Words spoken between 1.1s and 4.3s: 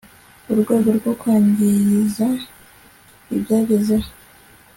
kwangiriza ibyagezeho